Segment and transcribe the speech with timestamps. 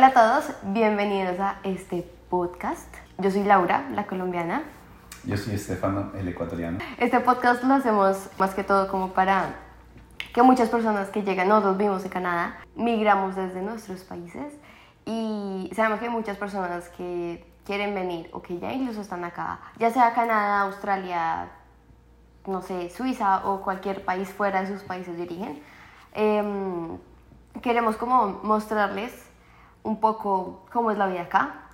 [0.00, 2.88] Hola a todos, bienvenidos a este podcast.
[3.18, 4.62] Yo soy Laura, la colombiana.
[5.24, 6.78] Yo soy Estefano, el ecuatoriano.
[6.96, 9.56] Este podcast lo hacemos más que todo como para
[10.32, 14.54] que muchas personas que llegan, nosotros vivimos en Canadá, migramos desde nuestros países
[15.04, 19.60] y sabemos que hay muchas personas que quieren venir o que ya incluso están acá,
[19.78, 21.50] ya sea Canadá, Australia,
[22.46, 25.62] no sé, Suiza o cualquier país fuera de sus países de origen.
[26.14, 26.96] Em,
[27.60, 29.28] queremos como mostrarles
[29.82, 31.70] un poco cómo es la vida acá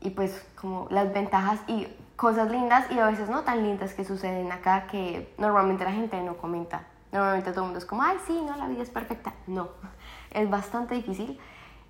[0.00, 4.04] y pues como las ventajas y cosas lindas y a veces no tan lindas que
[4.04, 6.86] suceden acá que normalmente la gente no comenta.
[7.12, 9.34] Normalmente todo el mundo es como, ay, sí, no, la vida es perfecta.
[9.46, 9.70] No,
[10.30, 11.38] es bastante difícil.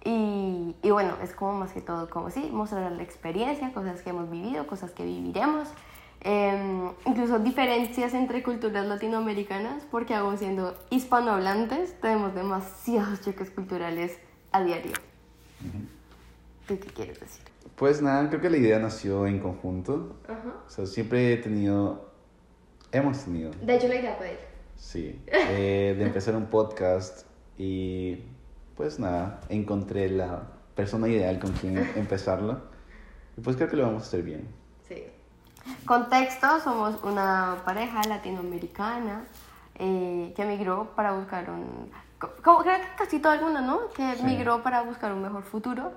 [0.03, 4.11] Y, y bueno, es como más que todo, como sí, mostrar la experiencia, cosas que
[4.11, 5.69] hemos vivido, cosas que viviremos.
[6.23, 14.19] Em, incluso diferencias entre culturas latinoamericanas, porque aún siendo hispanohablantes tenemos demasiados choques culturales
[14.53, 15.10] a diario.
[16.71, 17.43] ¿Tú qué quieres decir?
[17.75, 20.15] Pues nada, creo que la idea nació en conjunto.
[20.67, 22.09] O sea, siempre he tenido,
[22.93, 24.39] hemos tenido, De hecho, la idea fue de él.
[24.77, 27.27] sí, eh, de empezar un podcast
[27.59, 28.23] y
[28.77, 30.45] pues nada, encontré la
[30.77, 32.61] persona ideal con quien empezarlo.
[33.37, 34.47] Y pues creo que lo vamos a hacer bien.
[34.89, 35.03] Sí.
[35.85, 39.25] Contexto, somos una pareja latinoamericana
[39.75, 41.91] eh, que migró para buscar un...
[42.19, 43.89] co- Como creo que casi todo el mundo, ¿no?
[43.97, 44.23] Que Sí.
[44.23, 45.93] migró para buscar un mejor futuro.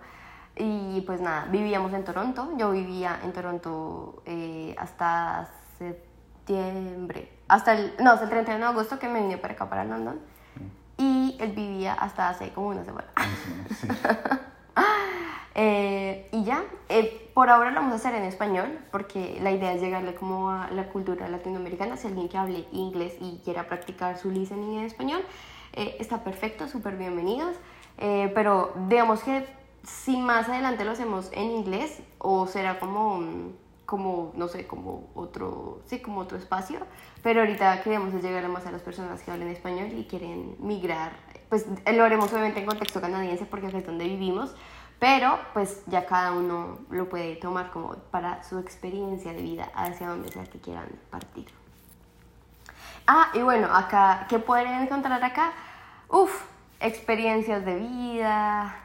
[0.55, 2.51] Y pues nada, vivíamos en Toronto.
[2.57, 7.31] Yo vivía en Toronto eh, hasta septiembre.
[7.47, 10.19] Hasta el, no, hasta el 31 de agosto que me vine para acá, para London.
[10.97, 13.07] Y él vivía hasta hace como una semana.
[13.81, 13.87] Sí.
[15.55, 19.73] Eh, y ya, eh, por ahora lo vamos a hacer en español, porque la idea
[19.73, 21.97] es llegarle como a la cultura latinoamericana.
[21.97, 25.21] Si alguien que hable inglés y quiera practicar su listening en español,
[25.73, 27.55] eh, está perfecto, súper bienvenidos.
[27.99, 29.45] Eh, pero digamos que
[29.83, 33.53] si más adelante lo hacemos en inglés, o será como, mm,
[33.85, 36.79] como no sé, como otro, sí, como otro espacio.
[37.21, 41.13] Pero ahorita queremos llegar más a las personas que hablen español y quieren migrar.
[41.49, 44.55] Pues eh, lo haremos obviamente en contexto canadiense, porque es donde vivimos.
[44.99, 50.07] Pero pues ya cada uno lo puede tomar como para su experiencia de vida hacia
[50.07, 51.47] donde sea que quieran partir.
[53.05, 55.51] Ah, y bueno, acá, ¿qué pueden encontrar acá?
[56.07, 56.45] Uf,
[56.79, 58.82] experiencias de vida,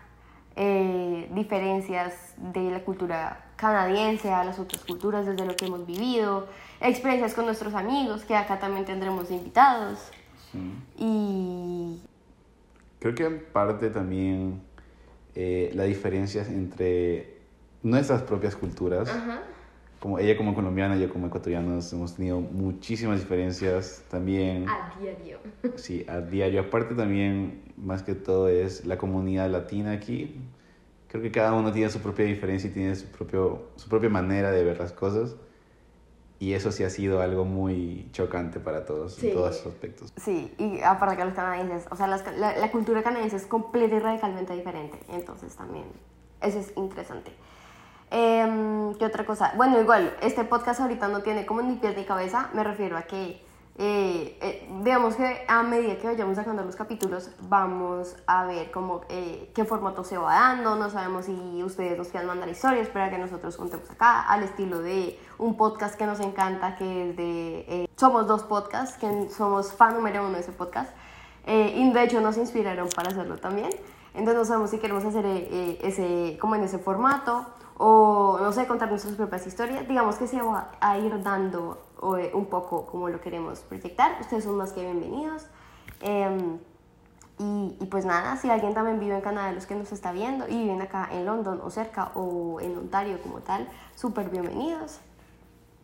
[0.59, 6.47] eh, diferencias de la cultura canadiense a las otras culturas desde lo que hemos vivido,
[6.81, 10.11] experiencias con nuestros amigos, que acá también tendremos invitados.
[10.53, 10.73] Sí.
[10.97, 12.01] Y
[12.99, 14.61] Creo que en parte también
[15.35, 17.39] eh, la diferencia entre
[17.83, 19.09] nuestras propias culturas,
[20.01, 24.67] como ella como colombiana, yo como ecuatorianos, hemos tenido muchísimas diferencias también.
[24.69, 25.39] a diario.
[25.77, 26.61] Sí, a diario.
[26.63, 30.41] Aparte también, más que todo, es la comunidad latina aquí.
[31.09, 34.51] Creo que cada uno tiene su propia diferencia y tiene su, propio, su propia manera
[34.51, 35.37] de ver las cosas.
[36.41, 39.29] Y eso sí ha sido algo muy chocante para todos Sí.
[39.29, 40.13] en todos esos aspectos.
[40.17, 43.97] Sí, y aparte que los canadienses, o sea, las- la, la cultura canadiense es completa
[43.97, 45.85] y radicalmente diferente, entonces también
[46.41, 47.33] eso es interesante.
[48.11, 49.53] Em, ¿Qué otra cosa?
[49.57, 53.03] Bueno, igual, este podcast ahorita no tiene como ni pies ni cabeza, me refiero a
[53.03, 53.45] que,
[53.77, 59.03] eh, eh, digamos que a medida que vayamos sacando los capítulos, vamos a ver como
[59.11, 63.11] eh, qué formato se va dando, no sabemos si ustedes nos quieran mandar historias para
[63.11, 67.59] que nosotros contemos acá, al estilo de un podcast que nos encanta, que es de...
[67.69, 70.91] eh, somos dos podcasts, que somos fan número uno de ese podcast,
[71.47, 73.71] eh, y de hecho nos inspiraron para hacerlo también.
[74.19, 77.47] Entonces no sabemos si queremos hacer eh, eh, ese, como en ese formato
[77.79, 79.87] o, no sé, contar nuestras propias historias.
[79.89, 81.79] Digamos que se va a ir dando
[82.19, 84.19] eh, un poco como lo queremos proyectar.
[84.21, 85.47] Ustedes son más que bienvenidos.
[86.01, 86.59] Em,
[87.39, 90.49] y, y pues nada, si alguien también vive en Canadá, los que nos está viendo,
[90.49, 94.99] y viven acá en London o cerca o en Ontario como tal, súper bienvenidos.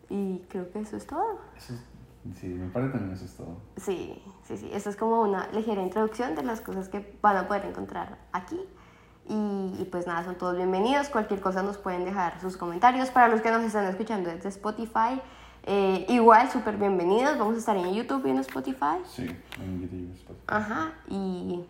[0.09, 1.39] Y creo que eso es todo.
[1.57, 1.94] Eso es-
[2.33, 3.57] sí, me parece también eso es todo.
[3.77, 4.69] Sí, sí, sí.
[4.73, 8.59] Esto es como una ligera introducción de las cosas que van a poder encontrar aquí.
[9.27, 11.09] Y, y pues nada, son todos bienvenidos.
[11.09, 13.09] Cualquier cosa nos pueden dejar sus comentarios.
[13.09, 15.21] Para los que nos están escuchando desde Spotify,
[15.63, 17.37] eh, igual, súper bienvenidos.
[17.37, 19.01] Vamos a estar en YouTube y en Spotify.
[19.05, 19.27] Sí,
[19.59, 20.45] en YouTube y Spotify.
[20.47, 21.65] Ajá, y,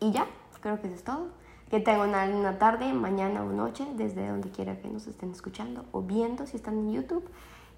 [0.00, 0.26] y ya,
[0.60, 1.28] creo que eso es todo.
[1.70, 5.84] Que tengan una linda tarde, mañana o noche, desde donde quiera que nos estén escuchando
[5.92, 7.28] o viendo si están en YouTube.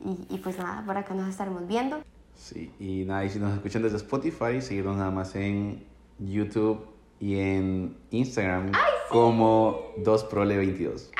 [0.00, 1.98] Y, y pues nada, por acá nos estaremos viendo.
[2.38, 5.84] Sí, y nada, y si nos escuchan desde Spotify, seguirnos nada más en
[6.20, 6.86] YouTube
[7.20, 8.72] y en Instagram
[9.10, 11.10] como 2prole22.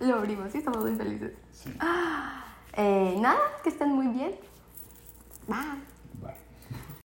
[0.00, 1.32] Lo abrimos y estamos muy felices.
[1.52, 1.70] Sí.
[2.76, 4.32] Eh, nada, que estén muy bien.
[5.46, 5.99] Bye.